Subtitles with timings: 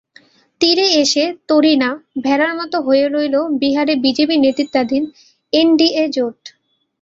[0.61, 5.03] তীরে এসে তরী না-ভেড়ার মতো হয়ে রইল বিহারে বিজেপি নেতৃত্বাধীন
[5.53, 6.39] এনডিএ জোট।